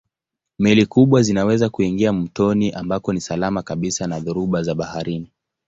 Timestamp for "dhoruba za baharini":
4.19-5.31